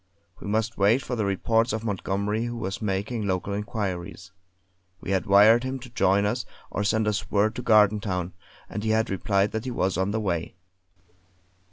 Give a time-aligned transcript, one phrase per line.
[0.39, 4.31] We must wait for the reports of Montgomery who was making local inquiries.
[4.99, 8.33] We had wired him to join us, or send us word to Gardentown;
[8.67, 10.55] and he had replied that he was on the way.